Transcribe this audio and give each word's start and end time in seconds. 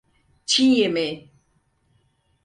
Çin 0.45 0.69
yemeği. 0.69 1.31